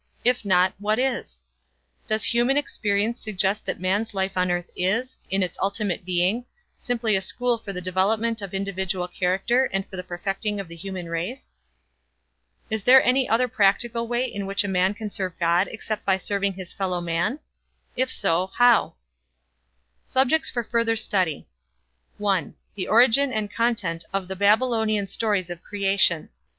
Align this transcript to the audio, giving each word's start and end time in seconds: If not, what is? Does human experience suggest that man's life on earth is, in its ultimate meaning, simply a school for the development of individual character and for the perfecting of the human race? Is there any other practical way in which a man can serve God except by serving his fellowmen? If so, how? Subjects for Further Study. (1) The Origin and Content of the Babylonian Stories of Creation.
If 0.25 0.43
not, 0.43 0.73
what 0.79 0.97
is? 0.97 1.43
Does 2.07 2.23
human 2.23 2.57
experience 2.57 3.21
suggest 3.21 3.67
that 3.67 3.79
man's 3.79 4.15
life 4.15 4.35
on 4.35 4.49
earth 4.49 4.71
is, 4.75 5.19
in 5.29 5.43
its 5.43 5.59
ultimate 5.61 6.07
meaning, 6.07 6.43
simply 6.75 7.15
a 7.15 7.21
school 7.21 7.55
for 7.59 7.71
the 7.71 7.83
development 7.85 8.41
of 8.41 8.51
individual 8.51 9.07
character 9.07 9.65
and 9.65 9.85
for 9.87 9.97
the 9.97 10.03
perfecting 10.03 10.59
of 10.59 10.67
the 10.67 10.75
human 10.75 11.07
race? 11.07 11.53
Is 12.71 12.81
there 12.83 13.03
any 13.03 13.29
other 13.29 13.47
practical 13.47 14.07
way 14.07 14.25
in 14.25 14.47
which 14.47 14.63
a 14.63 14.67
man 14.67 14.95
can 14.95 15.11
serve 15.11 15.37
God 15.39 15.67
except 15.71 16.03
by 16.03 16.17
serving 16.17 16.53
his 16.53 16.73
fellowmen? 16.73 17.37
If 17.95 18.11
so, 18.11 18.47
how? 18.57 18.95
Subjects 20.03 20.49
for 20.49 20.63
Further 20.63 20.95
Study. 20.95 21.47
(1) 22.17 22.55
The 22.73 22.87
Origin 22.87 23.31
and 23.31 23.53
Content 23.53 24.05
of 24.11 24.27
the 24.27 24.35
Babylonian 24.35 25.05
Stories 25.05 25.51
of 25.51 25.61
Creation. 25.61 26.29